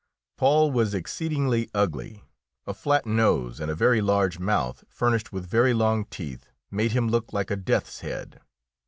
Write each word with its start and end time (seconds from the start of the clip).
Paul 0.35 0.71
was 0.71 0.95
exceedingly 0.95 1.69
ugly. 1.75 2.23
A 2.65 2.73
flat 2.73 3.05
nose, 3.05 3.59
and 3.59 3.69
a 3.69 3.75
very 3.75 4.01
large 4.01 4.39
mouth 4.39 4.83
furnished 4.89 5.31
with 5.31 5.45
very 5.45 5.75
long 5.75 6.05
teeth, 6.05 6.49
made 6.71 6.91
him 6.93 7.07
look 7.07 7.31
like 7.33 7.51
a 7.51 7.55
death's 7.55 7.99
head. 7.99 8.41